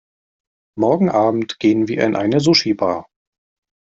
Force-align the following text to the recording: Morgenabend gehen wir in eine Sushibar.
Morgenabend 0.79 1.59
gehen 1.59 1.87
wir 1.87 2.03
in 2.03 2.15
eine 2.15 2.39
Sushibar. 2.39 3.07